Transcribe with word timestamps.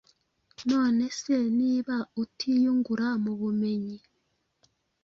None 0.69 1.05
se 1.19 1.35
niba 1.59 1.95
utiyungura 2.23 3.07
mu 3.23 3.33
bumenyi, 3.39 3.97